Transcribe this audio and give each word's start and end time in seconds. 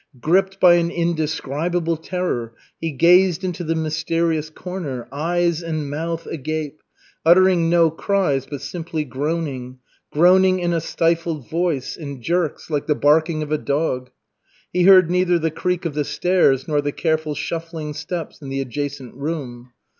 Gripped 0.19 0.59
by 0.59 0.77
an 0.77 0.89
indescribable 0.89 1.95
terror, 1.95 2.55
he 2.79 2.89
gazed 2.89 3.43
into 3.43 3.63
the 3.63 3.75
mysterious 3.75 4.49
corner, 4.49 5.07
eyes 5.11 5.61
and 5.61 5.91
mouth 5.91 6.25
agape, 6.25 6.81
uttering 7.23 7.69
no 7.69 7.91
cries, 7.91 8.47
but 8.47 8.61
simply 8.63 9.03
groaning 9.03 9.77
groaning 10.11 10.57
in 10.57 10.73
a 10.73 10.81
stifled 10.81 11.47
voice, 11.47 11.97
in 11.97 12.19
jerks, 12.19 12.71
like 12.71 12.87
the 12.87 12.95
barking 12.95 13.43
of 13.43 13.51
a 13.51 13.59
dog. 13.59 14.09
He 14.73 14.85
heard 14.85 15.11
neither 15.11 15.37
the 15.37 15.51
creak 15.51 15.85
of 15.85 15.93
the 15.93 16.03
stairs 16.03 16.67
nor 16.67 16.81
the 16.81 16.91
careful 16.91 17.35
shuffling 17.35 17.93
steps 17.93 18.41
in 18.41 18.49
the 18.49 18.59
adjacent 18.59 19.13
room. 19.13 19.69